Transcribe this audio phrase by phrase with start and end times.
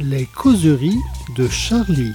[0.00, 0.98] Les causeries
[1.36, 2.14] de Charlie.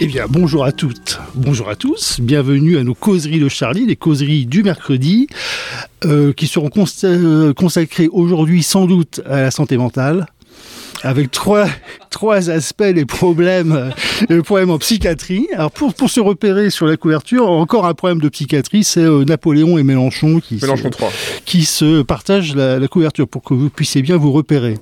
[0.00, 3.96] Eh bien, bonjour à toutes, bonjour à tous, bienvenue à nos causeries de Charlie, les
[3.96, 5.26] causeries du mercredi,
[6.04, 10.28] euh, qui seront consta- consacrées aujourd'hui sans doute à la santé mentale,
[11.04, 11.66] avec trois,
[12.10, 13.90] trois aspects les problèmes, euh,
[14.28, 15.46] les problèmes en psychiatrie.
[15.54, 19.24] Alors pour, pour se repérer sur la couverture, encore un problème de psychiatrie, c'est euh,
[19.24, 21.12] Napoléon et Mélenchon qui, Mélenchon se, 3.
[21.44, 24.74] qui se partagent la, la couverture pour que vous puissiez bien vous repérer.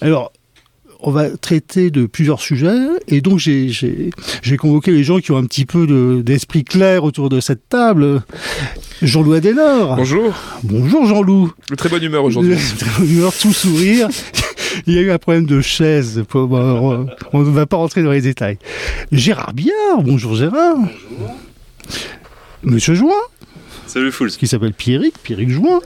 [0.00, 0.32] Alors,
[1.00, 2.74] on va traiter de plusieurs sujets
[3.06, 4.10] et donc j'ai- j'ai
[4.42, 7.68] j'ai convoqué les gens qui ont un petit peu de- d'esprit clair autour de cette
[7.68, 8.22] table.
[9.00, 9.94] Jean-Loup Adenor.
[9.94, 10.34] Bonjour.
[10.64, 11.52] Bonjour Jean-Loup.
[11.70, 12.56] De très bonne humeur aujourd'hui.
[12.78, 14.08] Très bonne humeur, tout sourire.
[14.86, 16.22] Il y a eu un problème de chaise.
[16.34, 16.46] On
[17.34, 18.58] ne va pas rentrer dans les détails.
[19.12, 20.02] Gérard Biard.
[20.02, 20.76] Bonjour Gérard.
[22.62, 23.12] Monsieur Join,
[23.86, 24.30] Salut Fools.
[24.32, 25.80] qui s'appelle Pierrick, Pierrick Join.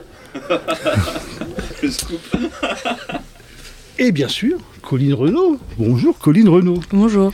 [1.81, 2.19] Le scoop.
[3.99, 5.59] Et bien sûr, Colline Renaud.
[5.77, 6.79] Bonjour Colline Renaud.
[6.91, 7.31] Bonjour.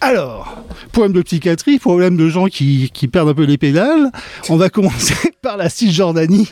[0.00, 4.10] Alors, problème de psychiatrie, problème de gens qui, qui perdent un peu les pédales.
[4.48, 6.50] On va commencer par la Cisjordanie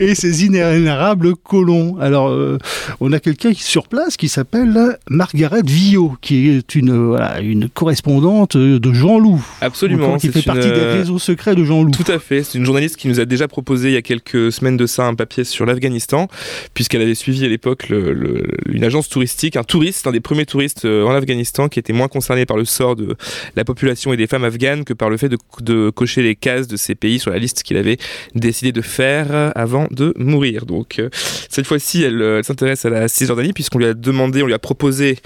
[0.00, 1.96] et ses inénarrables colons.
[2.00, 2.58] Alors, euh,
[3.00, 7.40] on a quelqu'un qui sur place qui s'appelle Margaret Villot, qui est une, euh, voilà,
[7.40, 9.44] une correspondante de Jean-Loup.
[9.60, 10.16] Absolument.
[10.16, 11.92] Qui fait une, partie des euh, réseaux secrets de Jean-Loup.
[11.92, 12.42] Tout à fait.
[12.42, 15.06] C'est une journaliste qui nous a déjà proposé il y a quelques semaines de ça
[15.06, 16.28] un papier sur l'Afghanistan,
[16.74, 20.46] puisqu'elle avait suivi à l'époque le- le- une agence touristique, un touriste, un des premiers
[20.46, 23.16] touristes en Afghanistan qui était moins concerné par le sort de
[23.56, 26.68] la population et des femmes afghanes que par le fait de, de cocher les cases
[26.68, 27.96] de ces pays sur la liste qu'il avait
[28.34, 30.66] décidé de faire avant de mourir.
[30.66, 31.08] Donc euh,
[31.48, 34.54] cette fois-ci, elle, euh, elle s'intéresse à la Cisjordanie puisqu'on lui a demandé, on lui
[34.54, 35.18] a proposé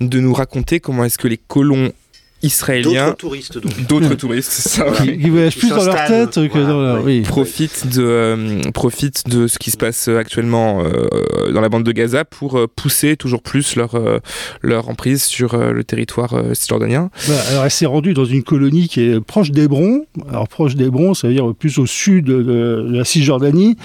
[0.00, 1.92] de nous raconter comment est-ce que les colons
[2.42, 3.86] israéliens D'autres touristes donc.
[3.88, 4.84] d'autres touristes, c'est ça.
[4.90, 7.04] Qui, qui voyagent plus dans leur tête que voilà, dans leur...
[7.04, 7.16] oui.
[7.16, 7.22] Oui.
[7.22, 11.92] profite de, euh, profite de ce qui se passe actuellement euh, dans la bande de
[11.92, 14.18] Gaza pour euh, pousser toujours plus leur, euh,
[14.62, 17.10] leur emprise sur euh, le territoire euh, cisjordanien.
[17.26, 20.04] Voilà, alors elle s'est rendue dans une colonie qui est proche d'Hébron.
[20.28, 23.76] Alors proche d'Hébron, ça veut dire plus au sud de, de la Cisjordanie,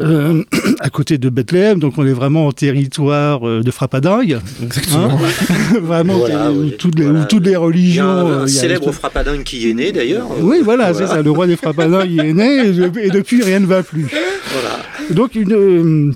[0.00, 0.42] euh,
[0.80, 1.78] à côté de Bethléem.
[1.78, 4.38] Donc on est vraiment en territoire euh, de frappadingue.
[4.62, 5.10] Exactement.
[5.20, 6.74] Hein vraiment Voilà, où oui.
[6.78, 7.56] toutes les, où toutes les
[7.88, 10.26] Il y a un, euh, un il y a célèbre frappadingue qui est né d'ailleurs.
[10.40, 11.06] Oui, voilà, Voilà.
[11.06, 11.22] c'est ça.
[11.22, 14.06] Le roi des frappadingues y est né et, de- et depuis rien ne va plus.
[14.52, 14.78] Voilà.
[15.10, 16.12] Donc une, euh,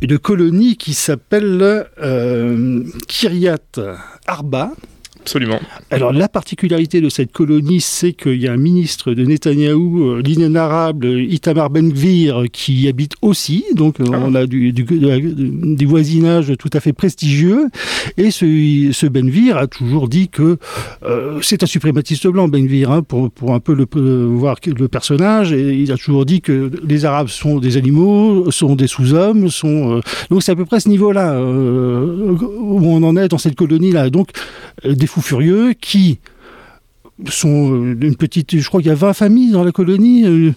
[0.00, 3.58] une colonie qui s'appelle euh, Kiryat
[4.26, 4.72] Arba.
[5.24, 5.58] Absolument.
[5.90, 10.22] Alors la particularité de cette colonie, c'est qu'il y a un ministre de Netanyahou, euh,
[10.22, 13.64] l'inénarrable Itamar Ben-Gvir, qui y habite aussi.
[13.74, 14.18] Donc euh, Ah.
[14.22, 17.68] on a du, du, de la- du voisinage tout à fait prestigieux.
[18.18, 20.58] Et ce, ce Ben-Gvir a toujours dit que
[21.04, 23.86] euh, c'est un suprématiste blanc, Ben-Gvir, hein, pour, pour un peu le,
[24.26, 25.52] voir le personnage.
[25.54, 29.96] Et il a toujours dit que les Arabes sont des animaux, sont des sous-hommes, sont...
[29.96, 33.54] euh, donc c'est à peu près ce niveau-là euh, où on en est dans cette
[33.56, 34.10] colonie-là.
[34.10, 34.28] Donc
[34.84, 36.18] euh, des fous furieux qui
[37.28, 40.52] sont euh, une petite, je crois qu'il y a 20 familles dans la colonie, euh,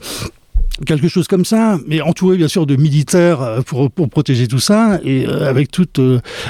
[0.87, 4.57] quelque chose comme ça, mais entouré bien sûr de militaires euh, pour, pour protéger tout
[4.57, 5.99] ça, et avec toute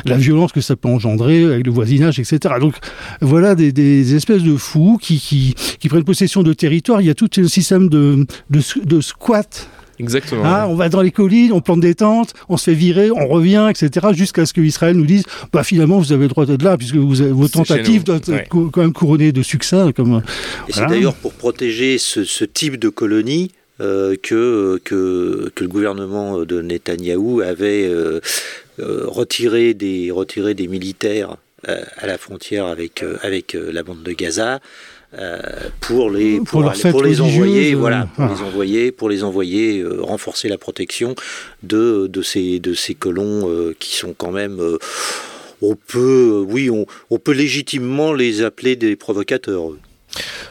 [0.06, 2.56] la violence que ça peut engendrer, avec le voisinage, etc.
[2.62, 2.76] Donc
[3.20, 7.02] voilà des, des espèces de fous qui, qui, qui prennent possession de territoires.
[7.02, 9.70] Il y a tout un système de, de, de squat
[10.00, 10.44] Exactement.
[10.46, 13.28] ah, on va dans les collines, on plante des tentes, on se fait virer, on
[13.28, 14.08] revient, etc.
[14.14, 16.96] Jusqu'à ce que Israël nous dise, bah finalement vous avez le droit d'être là puisque
[16.96, 18.48] vous avez, vos tentatives doivent être Ouais.
[18.72, 19.78] quand même couronnées de succès.
[19.96, 20.22] Comme
[20.68, 25.70] Et c'est d'ailleurs pour protéger ce, ce type de colonie euh, que, que, que le
[25.70, 28.20] gouvernement de Netanyahou avait euh,
[28.80, 31.38] euh, retiré, des, retiré des militaires
[31.68, 34.60] euh, à la frontière avec, euh, avec euh, la bande de Gaza.
[35.14, 35.40] Euh,
[35.82, 38.34] pour les Pour pour, leurs aller- fêtes pour les envoyer euh, voilà pour ah.
[38.36, 41.16] les envoyer pour les envoyer euh, renforcer la protection
[41.64, 44.60] de de ces de ces colons euh, qui sont quand même
[45.62, 49.72] on peut, oui, on, on peut légitimement les appeler des provocateurs.
[49.72, 49.80] eux.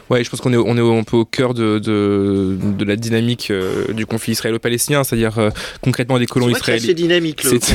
[0.09, 2.95] Ouais, je pense qu'on est, on est un peu au cœur de, de, de la
[2.95, 5.49] dynamique euh, du conflit israélo-palestinien, c'est-à-dire euh,
[5.81, 6.83] concrètement des colons C'est c'est israéliens.
[6.85, 7.41] assez dynamique.
[7.43, 7.63] C'est-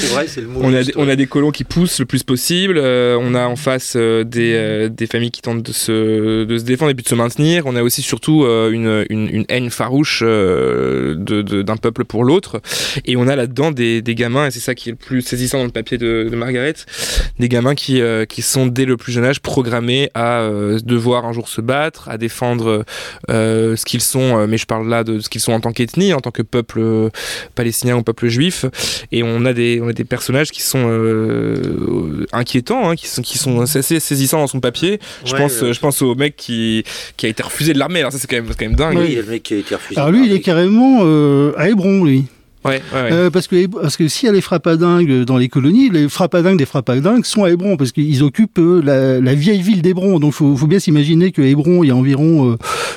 [0.00, 0.60] C'est vrai, c'est le mot.
[0.62, 2.78] On a, des, on a des colons qui poussent le plus possible.
[2.78, 6.90] euh, on a en face des, des familles qui tentent de se, de se défendre
[6.92, 7.64] et puis de se maintenir.
[7.66, 12.60] On a aussi surtout une, une, une haine farouche d'un peuple pour l'autre.
[13.04, 15.58] Et on a là-dedans des, des gamins, et c'est ça qui est le plus saisissant
[15.58, 16.74] dans le papier de, Margaret,
[17.38, 20.78] des gamins qui, qui sont dès le plus jeune âge programmés à euh,
[21.10, 22.84] devoir un jour se battre, à défendre
[23.28, 26.20] ce qu'ils sont, mais je parle là de ce qu'ils sont en tant qu'ethnie, en
[26.20, 27.10] tant que peuple
[27.54, 28.64] palestinien ou peuple juif.
[29.12, 30.86] Et on a des, on a des personnages qui sont
[32.32, 35.00] inquiétants, hein, qui sont, qui sont assez saisissants dans son papier.
[35.24, 36.84] Je pense, je pense au mec qui,
[37.16, 38.00] qui a été refusé de l'armée.
[38.00, 38.98] Alors ça, c'est quand même, quand même dingue.
[38.98, 39.98] Oui, il y a le mec qui a été refusé.
[40.00, 41.00] Alors lui, il est carrément
[41.56, 42.26] à Hébron, lui.
[42.62, 45.88] Ouais, ouais, euh, parce que parce que s'il y a les frappadingues dans les colonies,
[45.88, 49.80] les frappadingues des frappadingues sont à Hébron parce qu'ils occupent euh, la, la, vieille ville
[49.80, 50.18] d'Hébron.
[50.18, 52.56] Donc faut, faut bien s'imaginer que Hébron il y a environ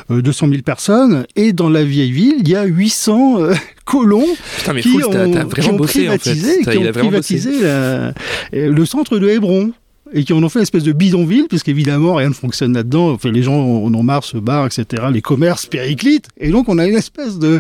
[0.09, 3.53] euh, 200 000 personnes et dans la vieille ville il y a 800 euh,
[3.85, 4.25] colons
[4.57, 6.17] Putain, mais qui, Fouls, ont, t'as- t'as qui vraiment ont bossé, en fait.
[6.19, 8.13] privatisé, qui ont privatisé la-
[8.51, 9.71] le centre de Hébron
[10.13, 13.11] et qui en ont fait une espèce de bidonville, puisqu'évidemment rien ne fonctionne là-dedans.
[13.11, 15.03] Enfin, les gens en ont marre, se barrent, etc.
[15.11, 16.27] Les commerces périclitent.
[16.39, 17.59] Et donc on a une espèce de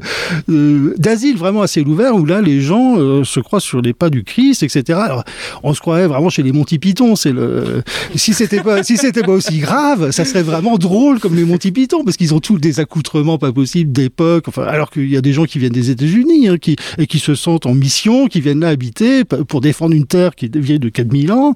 [0.97, 4.23] d'asile vraiment assez ouvert où là les gens euh, se croient sur les pas du
[4.23, 4.99] Christ, etc.
[5.03, 5.23] Alors,
[5.63, 7.15] on se croirait vraiment chez les Monty Python.
[7.15, 7.83] C'est le
[8.15, 11.71] si c'était pas si c'était pas aussi grave, ça serait vraiment drôle comme les Monty
[11.71, 14.47] Python parce qu'ils ont tous des accoutrements pas possibles d'époque.
[14.47, 17.19] Enfin, alors qu'il y a des gens qui viennent des États-Unis hein, qui et qui
[17.19, 20.79] se sentent en mission, qui viennent là habiter pour défendre une terre qui est vieille
[20.79, 21.53] de 4000 ans,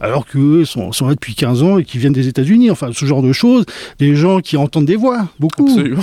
[0.00, 0.26] alors
[0.64, 2.70] sont, sont là depuis 15 ans et qui viennent des États-Unis.
[2.70, 3.64] Enfin, ce genre de choses.
[3.98, 5.68] Des gens qui entendent des voix, beaucoup.
[5.68, 6.02] Absolument.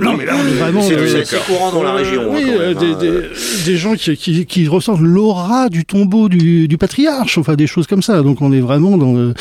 [0.00, 0.82] Non, mais là, on est vraiment.
[0.82, 2.22] C'est euh, courant dans la euh, région.
[2.22, 3.20] hein, oui, quand euh, même, des, hein.
[3.64, 7.66] des- des gens qui, qui, qui ressentent l'aura du tombeau du, du patriarche, enfin des
[7.66, 8.22] choses comme ça.
[8.22, 9.12] Donc on est vraiment dans.
[9.14, 9.34] le-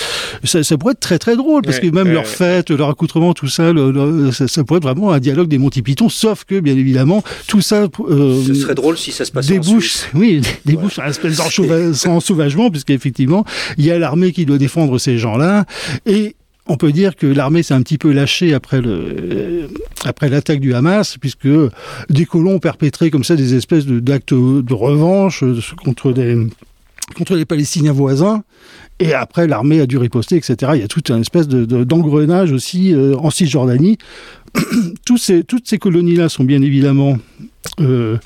[0.43, 2.27] ça, ça pourrait être très très drôle parce Ouais, que même ouais, leur ouais.
[2.27, 5.57] fête, leur accoutrement, tout ça, le- le- ça, ça pourrait être vraiment un dialogue des
[5.57, 6.09] Monty Python.
[6.09, 7.87] Sauf que bien évidemment tout ça.
[8.09, 10.07] euh, Ce serait drôle si ça se passait en débouche, Suisse.
[10.13, 13.45] oui, débouche sur un espèce d'enchauva- ensauvagement, puisqu'effectivement,
[13.77, 15.63] il y a l'armée qui doit défendre ces gens-là,
[16.05, 16.35] et
[16.67, 19.67] on peut dire que l'armée s'est un petit peu lâchée après le euh,
[20.05, 21.47] après l'attaque du Hamas, puisque
[22.09, 26.35] des colons perpétré comme ça des espèces de- d'actes de revanche euh, contre des
[27.15, 28.43] contre les Palestiniens voisins.
[29.03, 30.55] Et après, l'armée a dû riposter, etc.
[30.75, 33.97] Il y a toute une espèce de- de- d'engrenage aussi euh, en Cisjordanie.
[35.05, 37.17] Tous ces, toutes ces colonies-là sont bien évidemment
[37.79, 38.17] euh,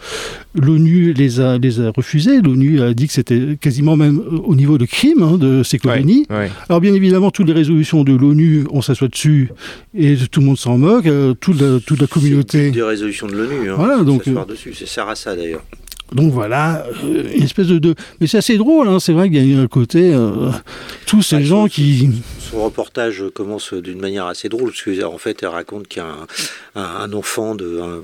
[0.55, 2.41] l'ONU les a, les a refusées.
[2.41, 5.77] L'ONU a dit que c'était quasiment même euh, au niveau de crime hein, de ces
[5.77, 6.25] colonies.
[6.31, 6.51] Ouais, ouais.
[6.67, 9.49] Alors bien évidemment, toutes les résolutions de l'ONU, on s'assoit dessus
[9.95, 11.05] et tout le monde s'en moque.
[11.05, 12.71] euh, toute, la, toute la communauté.
[12.71, 13.69] Des résolutions de l'ONU.
[13.69, 14.73] Hein, Voilà, donc, s'asseoir dessus.
[14.73, 15.63] C'est Sarassa d'ailleurs.
[16.13, 17.79] Donc voilà, euh, une espèce de...
[17.79, 17.95] de...
[18.21, 20.13] Mais c'est assez drôle, hein, c'est vrai qu'il y a un côté...
[20.13, 20.49] euh,
[21.07, 22.09] tous ces Ah, gens son- qui...
[22.39, 26.09] Son reportage commence d'une manière assez drôle, parce qu'en fait, elle raconte qu'il y a
[26.09, 28.01] un, un- un enfant, de, un-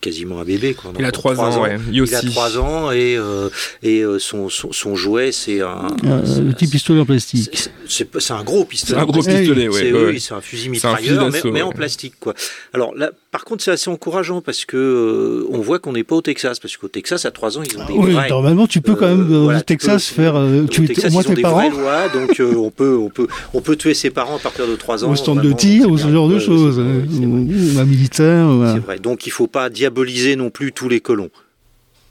[0.00, 0.74] quasiment un bébé.
[0.74, 1.76] Quoi, Il a enfant de 3 ans, ouais.
[1.90, 2.26] Il a Yossi.
[2.30, 3.48] 3 ans et, euh,
[3.82, 5.88] et euh, son, son, son jouet, c'est un.
[6.04, 7.50] euh, c'est- le petit pistolet en plastique.
[7.88, 8.94] c'est- un gros pistolet.
[8.98, 9.80] C'est un gros pistolet, ouais.
[9.80, 10.18] C'est ouais, oui, ouais.
[10.20, 11.62] c'est un fusil C'est un fusil mitrailleur, mais, mais ouais.
[11.62, 12.34] en plastique, quoi.
[12.72, 16.14] Alors là, par contre, c'est assez encourageant parce que euh, on voit qu'on n'est pas
[16.16, 18.28] au Texas, parce qu'au Texas, à 3 ans, ils ont des Oui, vrais.
[18.28, 20.86] normalement, tu peux quand même, euh, voilà, au tu Texas, peux- faire euh, Au tuer
[20.86, 21.70] Texas, au moins ils ont tes des parents.
[21.70, 24.66] vraies lois, donc euh, on peut, on peut, on peut tuer ses parents à partir
[24.68, 25.10] de 3 ans.
[25.10, 26.78] Au stand de tir, ou ce genre de choses.
[26.78, 28.46] Ou un militaire.
[28.48, 28.74] voilà.
[28.74, 28.98] C'est vrai.
[28.98, 31.30] Donc il faut pas diaboliser non plus tous les colons.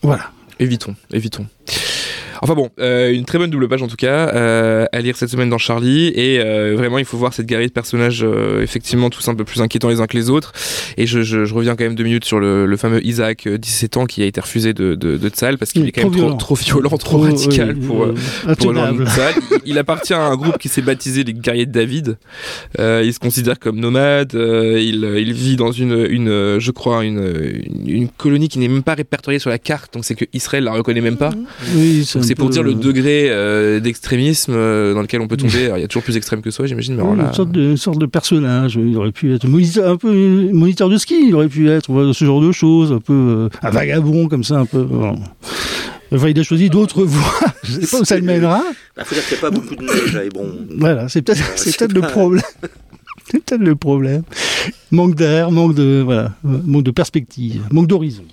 [0.02, 0.32] Voilà.
[0.60, 1.46] Évitons, évitons.
[2.42, 5.30] Enfin bon, euh, une très bonne double page en tout cas, euh, à lire cette
[5.30, 9.10] semaine dans Charlie, et euh, vraiment il faut voir cette galerie de personnages euh, effectivement
[9.12, 10.52] tous un peu plus inquiétants les uns que les autres,
[10.98, 13.58] et je, je, je reviens quand même deux minutes sur le, le fameux Isaac, euh,
[13.60, 16.12] 17 ans, qui a été refusé de, de, de Tzal, parce qu'il est quand même
[16.12, 16.38] trop trop, violent.
[16.38, 18.04] trop violent, trop Trop, radical oui, pour...
[18.06, 18.16] euh,
[18.48, 18.74] euh, pour.
[18.74, 22.18] Il- Il appartient à un groupe qui s'est baptisé les guerriers de David.
[22.80, 24.34] Euh, il se considère comme nomade.
[24.36, 27.20] euh, il, il vit dans une, une euh, je crois, une,
[27.86, 29.94] une, une colonie qui n'est même pas répertoriée sur la carte.
[29.94, 31.32] Donc c'est que Israël la reconnaît même pas.
[31.76, 35.38] Oui, un c'est pour dire le euh, degré euh, d'extrémisme euh, dans lequel on peut
[35.38, 35.66] tomber.
[35.66, 36.96] Alors, il y a toujours plus extrême que soi, j'imagine.
[36.96, 38.76] Mais alors Oui, là, une, sorte de, une sorte de personnage.
[38.76, 41.26] Il aurait pu être moniteur, un peu moniteur de ski.
[41.28, 44.60] Il aurait pu être ce genre de choses, un peu euh, un vagabond comme ça,
[44.60, 44.80] un peu.
[44.90, 45.16] voilà.
[46.14, 47.48] Enfin, il a choisi d'autres voies.
[47.64, 48.64] Je sais pas où ça le mènera.
[48.98, 50.52] Il faut dire qu'il n'y a pas beaucoup de neige à Hébron.
[50.78, 52.44] Voilà, c'est peut-être le problème.
[53.32, 54.24] C'est peut-être le problème.
[54.92, 58.26] Manque d'air, manque de voilà, euh, manque de perspective, manque d'horizon.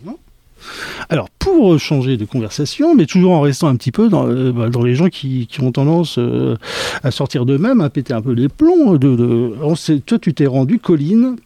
[1.08, 4.68] Alors, pour changer de conversation, mais toujours en restant un petit peu dans, euh, bah,
[4.68, 6.56] dans les gens qui, qui ont tendance euh,
[7.02, 8.96] à sortir d'eux-mêmes, à péter un peu les plombs.
[8.98, 11.36] De, de- on sait- toi, tu t'es rendu, Colline,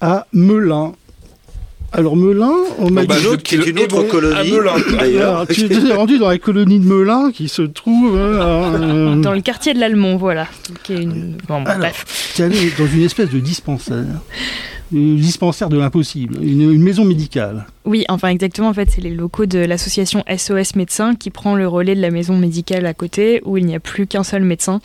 [0.00, 0.92] à Melun.
[1.92, 3.42] Alors, Melun, on m'a Bon, bah, dit...
[3.42, 4.52] Qui est une autre colonie.
[5.00, 8.14] Alors, tu t'es rendu dans la colonie de Melun qui se trouve...
[8.16, 10.46] euh, Dans le quartier de l'Allemand, voilà.
[10.84, 11.36] Qui est une...
[11.48, 12.32] bon, Alors, bref.
[12.36, 13.96] tu es allé dans une espèce de dispensaire,
[14.94, 17.66] un dispensaire de l'impossible, une, une maison médicale.
[17.86, 21.66] Oui, enfin exactement, en fait, c'est les locaux de l'association SOS Médecins qui prend le
[21.66, 24.80] relais de la maison médicale à côté, où il n'y a plus qu'un seul médecin.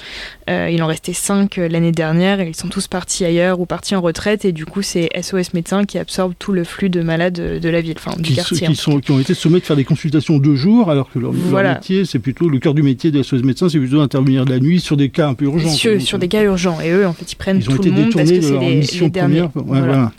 [0.50, 3.66] Euh, il en restait cinq euh, l'année dernière, et ils sont tous partis ailleurs ou
[3.66, 7.02] partis en retraite, et du coup, c'est SOS Médecins qui absorbe tout le flux de
[7.02, 8.66] malades de la ville, enfin du qui, quartier.
[8.68, 11.34] qui, sont, qui ont été sommés de faire des consultations deux jours, alors que leur,
[11.34, 11.74] leur Voilà.
[11.76, 14.80] métier, c'est plutôt le cœur du métier de SOS médecin, c'est plutôt d'intervenir la nuit
[14.80, 15.70] sur des cas un peu urgents.
[15.70, 18.14] sur, sur des cas urgents, et eux, en fait, ils prennent Ils tout le monde
[18.14, 19.42] parce que c'est les, les derniers.
[19.42, 19.56] première.
[19.58, 19.86] Ouais, Voilà.
[19.86, 20.12] voilà.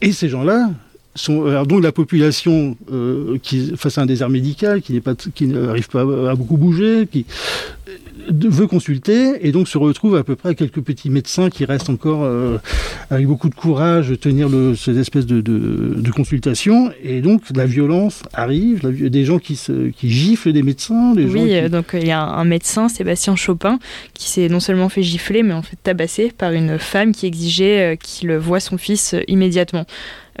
[0.00, 0.70] Et ces gens-là
[1.14, 5.14] sont alors donc la population euh, qui face à un désert médical qui n'est pas
[5.34, 6.00] qui n'arrive pas
[6.30, 7.26] à beaucoup bouger qui
[7.88, 7.92] euh,
[8.30, 11.90] veut consulter et donc se retrouve à peu près à quelques petits médecins qui restent
[11.90, 12.56] encore euh,
[13.10, 17.66] avec beaucoup de courage tenir le, cette espèce de, de, de consultation et donc la
[17.66, 21.56] violence arrive la des gens qui se qui giflent des médecins des gens Oui, qui-
[21.56, 23.78] euh, donc il y a un médecin, Sébastien Chopin,
[24.14, 27.98] qui s'est non seulement fait gifler, mais en fait tabasser par une femme qui exigeait
[28.02, 29.84] qu'il voie son fils immédiatement.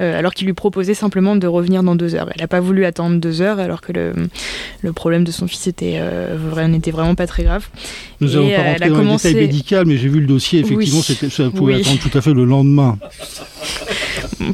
[0.00, 2.28] Euh, alors qu'il lui proposait simplement de revenir dans deux heures.
[2.34, 4.12] Elle n'a pas voulu attendre deux heures, alors que le,
[4.82, 6.36] le problème de son fils était, euh,
[6.68, 7.68] n'était vraiment pas très grave.
[8.20, 10.60] nous n'allons euh, pas rentrer dans commencé- les détails médicaux mais j'ai vu le dossier
[10.60, 11.30] effectivement Oui.
[11.30, 11.80] ça pouvait Oui.
[11.82, 12.98] attendre tout à fait le lendemain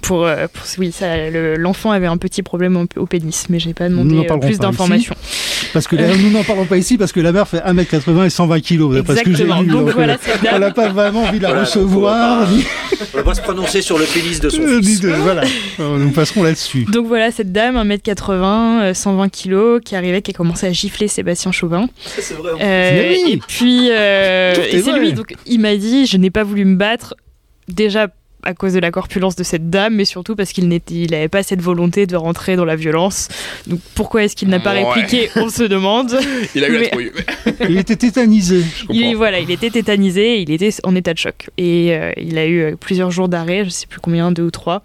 [0.02, 0.92] Pour, pour- oui,
[1.57, 4.64] l'enfant avait un petit problème au, pénis, mais j'ai pas Nous n'en demandé plus pas
[4.64, 5.14] d'informations.
[5.72, 8.30] Parce que là, nous n'en parlons pas ici parce que la mère fait 1m80 et
[8.30, 8.94] 120 kg.
[8.94, 9.60] d'après ce que j'ai Exactement.
[9.62, 9.68] lu.
[9.68, 10.60] Donc Donc, voilà, euh, dame.
[10.60, 12.48] n'a pas vraiment envie de la Voilà, recevoir.
[13.14, 15.00] On va pas se prononcer sur le pénis de son ni fils.
[15.00, 15.42] de- voilà,
[15.80, 16.84] Euh, nous passerons là-dessus.
[16.90, 21.08] Donc voilà, cette dame, 1m80, euh, 120 kg, qui arrivait, qui a commencé à gifler
[21.08, 21.87] Sébastien Chauvin.
[22.04, 22.52] C'est vrai.
[22.60, 25.12] Euh, et puis, euh, et c'est lui.
[25.12, 27.14] Donc, il m'a dit, je n'ai pas voulu me battre.
[27.68, 28.08] Déjà
[28.45, 31.28] à cause de la corpulence de cette dame, mais surtout parce qu'il n'était, il n'avait
[31.28, 33.28] pas cette volonté de rentrer dans la violence.
[33.66, 34.85] Donc, pourquoi est-ce qu'il n'a pas Ouais.
[34.85, 35.28] répliqué?
[35.37, 36.16] On se demande.
[36.54, 37.11] Il a eu Mais- la trouille.
[37.68, 38.61] Il était tétanisé.
[38.62, 41.50] Je Il, voilà, il était tétanisé, il était en état de choc.
[41.59, 44.50] Et euh, il a eu euh, plusieurs jours d'arrêt, je sais plus combien, deux ou
[44.50, 44.83] trois.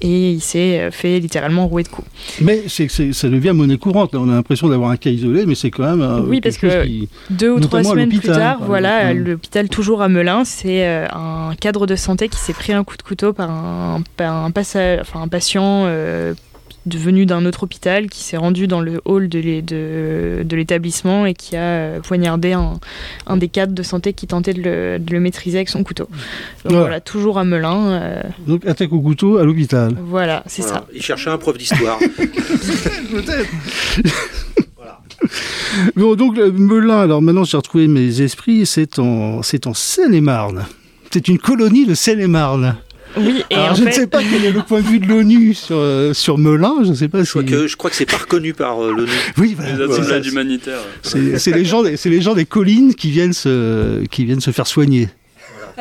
[0.00, 2.06] Et il s'est euh, fait littéralement rouer de coups.
[2.40, 4.14] Mais ça devient monnaie courante.
[4.14, 6.02] On a l'impression d'avoir un cas isolé, mais c'est quand même.
[6.02, 10.02] euh, Oui, parce que- qui- Deux ou trois Notamment semaines plus tard, voilà, l'hôpital toujours
[10.02, 13.32] à Melun, c'est euh, un cadre de santé qui s'est pris un coup de couteau
[13.32, 16.34] par un, par un, passa- enfin, un patient euh,
[16.96, 21.26] venu d'un autre hôpital qui s'est rendu dans le hall de, l'é- de, de l'établissement
[21.26, 22.78] et qui a euh, poignardé un,
[23.26, 26.04] un des cadres de santé qui tentait de le, de le maîtriser avec son couteau.
[26.04, 26.12] Donc
[26.64, 26.80] Voilà.
[26.80, 27.86] voilà, toujours à Melun.
[27.88, 29.94] euh, Donc, attaque au couteau à l'hôpital.
[30.00, 30.78] voilà, c'est Voilà.
[30.78, 30.86] ça.
[30.94, 31.98] Il cherchait un prof d'histoire.
[33.10, 33.48] Peut-être.
[34.76, 35.00] Voilà.
[35.96, 40.64] Bon, donc, Melun, alors maintenant j'ai retrouvé mes esprits, c'est en, c'est en Seine-et-Marne.
[41.10, 42.76] C'est une colonie de Seine-et-Marne.
[43.18, 45.06] Oui, et Alors, en je ne sais pas quel est le point de vue de
[45.06, 47.30] l'ONU sur, euh, sur Melun, je ne sais pas Je si...
[47.30, 49.10] crois que, je crois que c'est pas reconnu par euh, l'ONU.
[49.38, 49.92] Oui, voilà, Les voilà.
[50.02, 50.80] associations humanitaires.
[51.02, 55.08] C'est les gens, les gens des collines qui viennent se, qui viennent se faire soigner.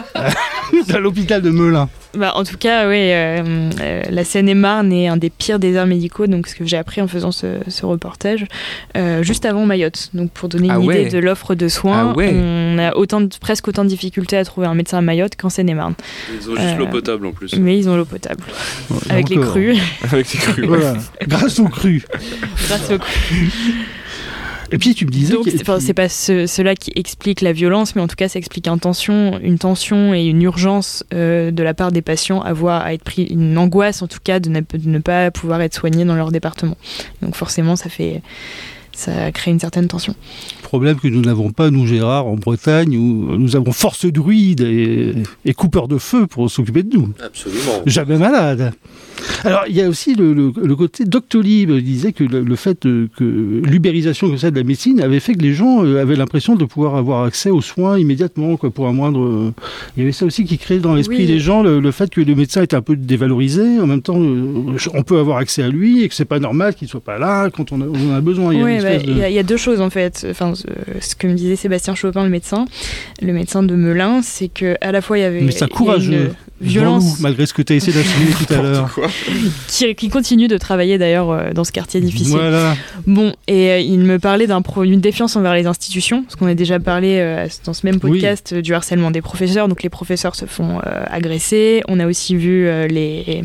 [0.93, 1.89] à l'hôpital de Melun.
[2.17, 6.25] Bah, en tout cas, oui, euh, euh, la Seine-et-Marne est un des pires déserts médicaux,
[6.25, 8.45] donc ce que j'ai appris en faisant ce, ce reportage,
[8.95, 10.09] euh, juste avant Mayotte.
[10.13, 11.09] Donc pour donner une Ah idée ouais.
[11.09, 12.31] de l'offre de soins, Ah ouais.
[12.33, 15.49] on a autant de- presque autant de difficultés à trouver un médecin à Mayotte qu'en
[15.49, 15.93] Seine-et-Marne.
[16.33, 17.53] Ils ont juste Euh, l'eau potable en plus.
[17.55, 18.43] Mais ils ont l'eau potable,
[19.09, 19.75] avec les crues,
[20.11, 20.65] Avec ses crues.
[20.65, 20.95] Voilà,
[21.27, 22.03] grâce aux crues.
[22.67, 23.51] grâce aux crues.
[24.71, 25.33] Et puis tu me disais.
[25.33, 28.27] Donc que- c'est c'est pas ce- cela qui explique la violence, mais en tout cas
[28.27, 32.41] ça explique une tension, une tension et une urgence euh, de la part des patients
[32.41, 35.31] à voir, à être pris, une angoisse en tout cas de ne, de ne pas
[35.31, 36.77] pouvoir être soignés dans leur département.
[37.21, 38.21] Donc forcément ça fait,
[38.91, 40.15] ça crée une certaine tension.
[40.63, 45.13] Problème que nous n'avons pas, nous Gérard, en Bretagne, où nous avons force druide et,
[45.45, 47.13] et coupeur de feu pour s'occuper de nous.
[47.23, 47.83] Absolument.
[47.85, 48.73] Jamais malade.
[49.43, 52.79] Alors, il y a aussi le, le- le côté Doctolib disait que le, le fait
[52.81, 56.55] que l'ubérisation comme ça de la médecine avait fait que les gens euh, avaient l'impression
[56.55, 59.19] de pouvoir avoir accès aux soins immédiatement, quoi, pour un moindre.
[59.21, 59.51] euh,
[59.95, 61.25] Il y avait ça aussi qui créait dans l'esprit Oui.
[61.27, 63.79] des gens le, fait que le médecin était un peu dévalorisé.
[63.79, 66.75] En même temps, euh, on peut avoir accès à lui et que c'est pas normal
[66.75, 68.53] qu'il soit pas là quand on, a, on en a besoin.
[68.53, 69.89] Il y a Oui, bah, de- il y, a- il y a deux choses en
[69.89, 70.25] fait.
[70.29, 72.65] Enfin, ce- que me disait Sébastien Chopin, le médecin,
[73.21, 75.67] le médecin de Melun, c'est que à la fois il y avait Mais c'est un
[75.67, 76.13] il y a courageux.
[76.13, 76.29] une
[76.59, 78.99] violence malgré ce que tu as essayé d'assumer tout à l'heure.
[79.67, 82.31] Qui, qui continue de travailler d'ailleurs euh, dans ce quartier difficile.
[82.37, 82.75] Voilà.
[83.05, 86.47] Bon, et euh, il me parlait d'un pro- d'une défiance envers les institutions, parce qu'on
[86.47, 89.67] a déjà parlé euh, dans ce même podcast du harcèlement des professeurs.
[89.67, 91.81] Donc les professeurs se font euh, agresser.
[91.87, 93.43] On a aussi vu euh, les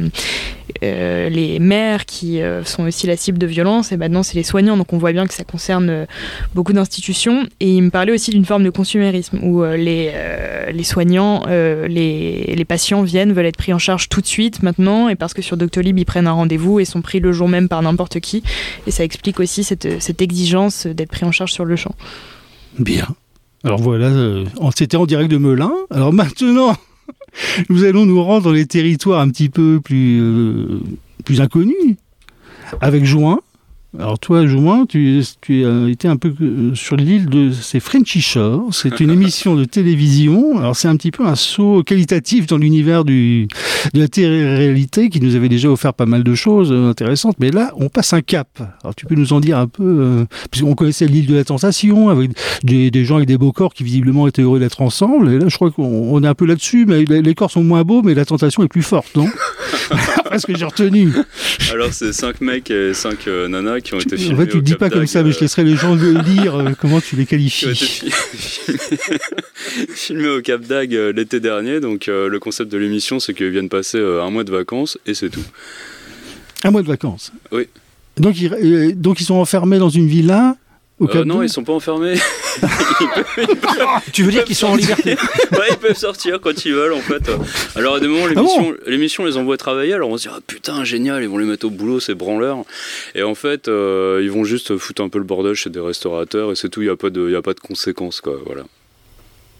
[0.82, 3.92] euh, les maires qui euh, sont aussi la cible de violence.
[3.92, 4.76] Et maintenant c'est les soignants.
[4.76, 6.06] Donc on voit bien que ça concerne euh,
[6.54, 7.46] beaucoup d'institutions.
[7.60, 10.12] Et il me parlait aussi d'une forme de consumérisme où les
[10.72, 15.08] les soignants, les les patients viennent veulent être pris en charge tout de suite maintenant,
[15.08, 17.68] et parce que sur Doctolib ils prennent un rendez-vous et sont pris le jour même
[17.68, 18.42] par n'importe qui.
[18.86, 21.94] Et ça explique aussi cette, cette exigence d'être pris en charge sur le champ.
[22.78, 23.08] Bien.
[23.64, 24.10] Alors voilà,
[24.74, 25.72] c'était en direct de Melun.
[25.90, 26.76] Alors maintenant,
[27.68, 30.80] nous allons nous rendre dans les territoires un petit peu plus, euh,
[31.25, 31.97] plus inconnus,
[32.80, 33.40] avec Juin,
[33.99, 38.22] alors toi, Jouin, tu, tu as été un peu euh, sur l'île de c'est Frenchy
[38.22, 38.68] Shore.
[38.72, 40.58] C'est une émission de télévision.
[40.58, 43.49] Alors c'est un petit peu un saut qualitatif dans l'univers du
[43.92, 47.37] de la télé-réalité qui nous avait déjà offert pas mal de choses euh, intéressantes.
[47.38, 48.49] Mais là, on passe un cap.
[48.82, 52.08] Alors tu peux nous en dire un peu, euh, puisqu'on connaissait l'île de la tentation
[52.08, 52.30] avec
[52.62, 55.30] des, des, gens avec des beaux corps qui visiblement étaient heureux d'être ensemble.
[55.30, 58.00] Et là, je crois qu'on est un peu là-dessus, mais les, corps sont moins beaux,
[58.00, 59.26] mais la tentation est plus forte, non?
[60.29, 61.12] Parce que j'ai retenu.
[61.71, 64.35] Alors c'est cinq mecs et cinq nanas qui ont été filmés.
[64.35, 66.57] En fait, tu le dis pas comme ça, mais je laisserai les gens le lire
[66.57, 68.02] euh, comment tu les qualifies.
[69.95, 71.81] filmé au Cap euh, l'été dernier.
[71.81, 75.14] Donc, euh, le concept de l'émission, c'est qu'ils viennent passer un mois de vacances et
[75.14, 75.45] c'est tout.
[76.64, 77.69] Un mois de vacances Oui.
[78.19, 80.57] Donc ils, donc, ils sont enfermés dans une villa
[81.02, 82.14] euh, non, ils sont pas enfermés.
[84.12, 85.16] tu veux dire qu'ils sont en liberté
[85.52, 87.30] Ouais, ils peuvent sortir quand ils veulent en fait.
[87.76, 88.26] Alors à des moments,
[88.87, 91.66] l'émission, les envoie travailler, alors on se dit ah, putain, génial, ils vont les mettre
[91.66, 92.59] au boulot, c'est branleurs.
[93.14, 96.52] Et en fait, euh, ils vont juste foutre un peu le bordel chez des restaurateurs
[96.52, 98.38] et c'est tout, il n'y a, pas de, a pas de conséquences quoi.
[98.47, 98.64] Voilà.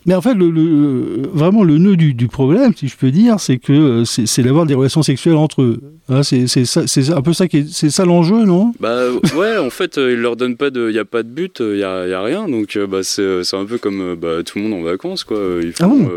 [0.04, 3.73] Mais en fait, le, vraiment, le nœud du, problème, si je peux dire, c'est que
[3.73, 5.80] euh, c'est d'avoir des relations sexuelles entre eux.
[6.09, 8.73] Hein, c'est un peu ça qui c'est ça l'enjeu, non?
[8.80, 9.04] Bah
[9.37, 11.61] ouais, en fait, euh, ils leur donnent pas de, il y a pas de but,
[11.61, 14.64] il y a, y a, rien, donc bah, c'est un peu comme bah, tout le
[14.64, 15.38] monde en vacances, quoi.
[15.62, 16.09] Ils ah bon?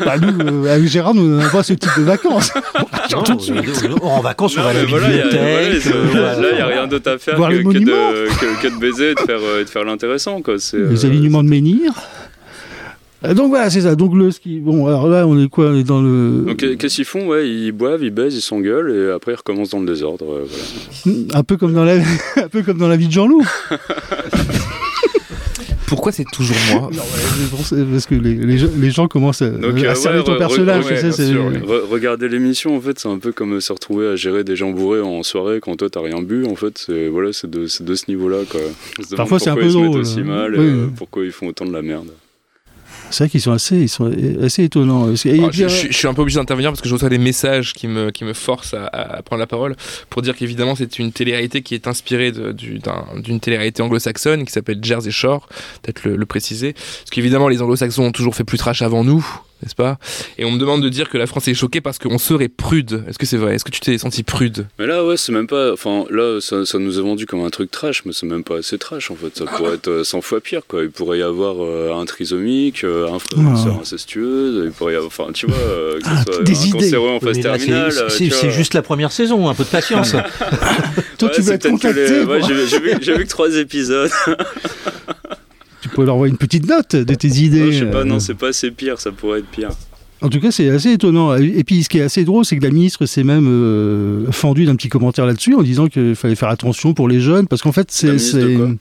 [0.04, 2.52] bah nous, avec Gérard, nous n'avons pas ce type de vacances.
[3.14, 5.84] en vacances, on va à la bibliothèque.
[6.14, 9.14] là, il n'y a rien d'autre à faire que, que, de, que, de, baiser et
[9.14, 10.42] de faire, de faire l'intéressant.
[10.72, 12.19] Les alignements de menhir euh,
[13.22, 13.96] donc voilà, c'est ça.
[13.96, 14.60] Donc le ski.
[14.60, 15.66] Bon, alors là, on est quoi?
[15.66, 16.44] On est dans le.
[16.46, 17.28] Donc qu'est-ce qu'ils font?
[17.28, 20.26] Ouais, ils boivent, ils baisent, ils s'engueulent et après ils recommencent dans le désordre.
[20.32, 20.46] Euh,
[21.04, 21.38] voilà.
[21.38, 21.96] Un peu comme dans la,
[22.36, 23.44] un peu comme dans la vie de Jean-Loup.
[25.86, 26.88] Pourquoi c'est toujours moi?
[26.92, 27.02] Non,
[27.90, 30.84] Parce que les, les, gens commencent à, Donc, à euh, ton personnage.
[31.90, 35.00] Regarder l'émission, en fait, c'est un peu comme se retrouver à gérer des gens bourrés
[35.00, 36.46] en soirée quand toi t'as rien bu.
[36.46, 38.38] En fait, c'est voilà, c'est de, de, ce niveau-là.
[39.16, 39.98] Parfois, c'est un peu drôle.
[39.98, 40.90] aussi mal, oui.
[40.96, 42.06] pourquoi ils font autant de la merde.
[43.10, 44.10] C'est vrai qu'ils sont assez, ils sont
[44.42, 45.08] assez étonnants.
[45.08, 48.10] Ah, je, suis un peu obligé d'intervenir parce que je reçois des messages qui me,
[48.10, 49.76] qui me forcent à, prendre la parole
[50.08, 55.10] pour dire qu'évidemment c'est une télé-réalité qui est inspirée d'une télé-réalité anglo-saxonne qui s'appelle Jersey
[55.10, 55.48] Shore,
[55.82, 56.72] peut-être le, le, préciser.
[56.72, 59.26] Parce qu'évidemment les anglo-saxons ont toujours fait plus trash avant nous,
[59.62, 59.98] n'est-ce pas?
[60.38, 63.04] Et on me demande de dire que la France est choquée parce qu'on serait prude.
[63.08, 63.54] Est-ce que c'est vrai?
[63.54, 64.66] Est-ce que tu t'es senti prude?
[64.78, 65.72] Mais là, ouais, c'est même pas.
[65.72, 68.78] Enfin, là, ça, nous a vendu comme un truc trash, mais c'est même pas assez
[68.78, 69.36] trash en fait.
[69.36, 70.82] Ça pourrait être 100 fois pire, quoi.
[70.82, 74.94] Il pourrait y avoir euh, un trisomique, euh, un frère, une soeur incestueuse, il pourrait
[74.94, 75.08] y avoir.
[75.08, 77.92] Enfin, tu vois, euh, que ce ah, soit des un cancéreux en phase terminale.
[78.08, 80.12] C'est juste la première saison, un peu de patience.
[81.18, 82.24] Toi, tu vas être contacté.
[83.00, 84.10] J'ai vu que trois épisodes.
[85.94, 87.60] Peux leur envoyer une petite note de tes idées.
[87.60, 89.70] Non, je sais pas, non, c'est pas assez pire, ça pourrait être pire.
[90.22, 91.34] En tout cas, c'est assez étonnant.
[91.36, 94.66] Et puis, ce qui est assez drôle, c'est que la ministre s'est même euh, fendue
[94.66, 97.72] d'un petit commentaire là-dessus en disant qu'il fallait faire attention pour les jeunes, parce qu'en
[97.72, 98.76] fait, c'est de,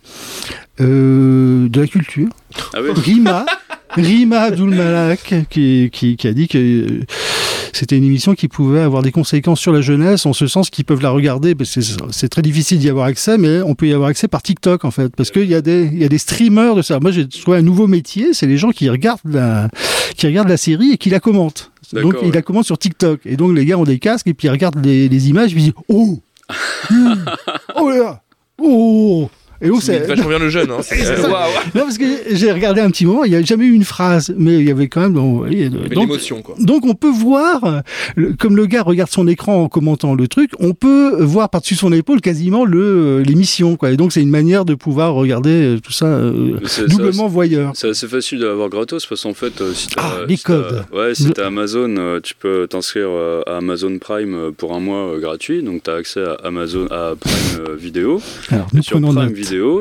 [0.82, 2.28] euh, de, la culture.
[2.74, 2.90] Ah oui?
[2.94, 3.46] Rima,
[3.92, 7.02] Rima Abdul Malak, qui, qui, qui, a dit que
[7.74, 10.86] c'était une émission qui pouvait avoir des conséquences sur la jeunesse, en ce sens qu'ils
[10.86, 13.94] peuvent la regarder, parce que c'est très difficile d'y avoir accès, mais on peut y
[13.94, 16.76] avoir accès par TikTok, en fait, parce qu'il y, a des, y a des streamers
[16.76, 17.00] de ça.
[17.00, 19.70] Moi, j'ai trouvé un nouveau métier, c'est les gens qui regardent la,
[20.16, 21.72] qui regardent la série et qui la commentent.
[21.94, 23.22] Donc, ils la commentent sur TikTok.
[23.26, 25.58] Et donc, les gars ont des casques et puis ils regardent les, les images et
[25.58, 26.20] ils disent Oh
[27.76, 28.22] Oh là
[28.62, 29.30] Oh
[29.62, 30.72] et où c'est vachement bien le jeune.
[30.72, 30.80] Hein.
[31.76, 34.34] Non, parce que j'ai regardé un petit moment, il n'y a jamais eu une phrase,
[34.38, 35.14] mais il y avait quand même.
[35.14, 36.56] Donc, l'émotion, quoi.
[36.60, 37.84] Donc on peut voir,
[38.40, 41.92] comme le gars regarde son écran en commentant le truc, on peut voir par-dessus son
[41.92, 43.92] épaule quasiment le l'émission, quoi.
[43.92, 47.72] Et donc c'est une manière de pouvoir regarder euh, tout ça euh, doublement voyeur.
[47.76, 50.86] C'est assez facile d'avoir gratos parce qu'en fait, euh, si tu ah, les codes.
[50.94, 53.10] Ouais, si t'as Amazon, tu peux t'inscrire
[53.46, 57.76] à Amazon Prime pour un mois gratuit, donc tu as accès à Amazon à Prime
[57.76, 58.22] Vidéo.
[58.52, 59.14] Alors nous sur prenons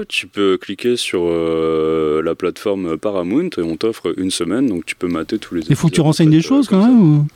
[0.08, 4.94] Tu peux cliquer sur euh, la plateforme Paramount et on t'offre une semaine, donc tu
[4.94, 7.26] peux mater tous les Il faut que tu renseignes des choses quand même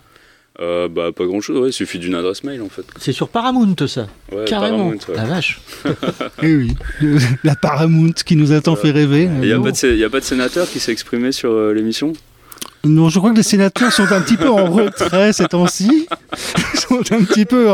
[0.60, 2.84] euh, bah, pas grand chose, il suffit d'une adresse mail en fait.
[2.98, 4.06] C'est sur Paramount ça.
[4.46, 4.92] Carrément.
[5.14, 5.60] La vache.
[6.42, 6.74] Eh oui,
[7.44, 9.30] la Paramount qui nous a tant fait rêver.
[9.40, 12.12] Il n'y a, a, pas de sénateur qui s'est exprimé sur euh, l'émission?
[12.84, 16.08] Non, je crois que les sénateurs sont un petit peu en retrait ces temps-ci.
[16.74, 17.70] Ils sont un petit peu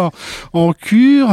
[0.53, 1.31] en, cure.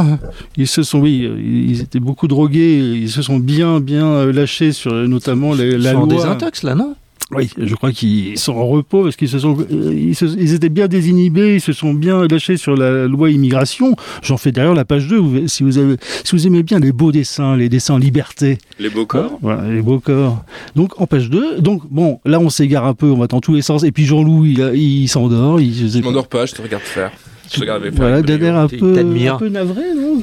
[0.56, 2.78] Ils se sont, oui, ils étaient beaucoup drogués.
[2.78, 6.06] Ils se sont bien, bien lâchés sur notamment les, la loi.
[6.08, 6.96] Ils sont en désintox là, non?
[7.32, 10.86] Oui, je crois qu'ils sont en repos parce qu'ils se sont, euh, ils, étaient bien
[10.86, 13.96] désinhibés, ils se sont bien lâchés sur la loi immigration.
[14.22, 17.10] J'en fais d'ailleurs la page 2, si vous, avez, si vous aimez bien les beaux
[17.10, 18.58] dessins, les dessins en liberté.
[18.78, 20.44] Les beaux corps Voilà, les beaux corps.
[20.76, 23.54] Donc en page 2, donc bon, là on s'égare un peu, on va dans tous
[23.54, 23.82] les sens.
[23.82, 25.60] Et puis Jean-Loup, il, il s'endort.
[25.60, 27.10] Il, je m'endors pas, je te regarde faire.
[27.52, 30.20] Je regarde avec Voilà, d'un air un peu, un peu navré, non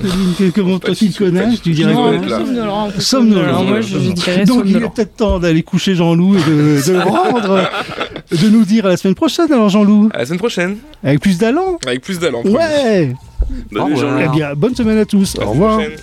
[0.54, 2.12] Comment toi qui le connais, tu dirais quoi
[3.00, 3.64] Somnolent.
[3.64, 7.00] Moi, je dirais Donc il est peut-être temps d'aller coucher Jean-Loup et de, de le
[7.04, 7.70] rendre,
[8.32, 10.10] de nous dire à la semaine prochaine alors Jean-Loup.
[10.14, 10.78] À la semaine prochaine.
[11.04, 11.78] Avec plus d'allant.
[11.86, 12.44] Avec plus d'allant.
[12.44, 13.14] Ouais.
[13.72, 15.36] Bonne, eh bien, bonne semaine à tous.
[15.42, 15.80] Au revoir.
[15.80, 15.98] Prochaine.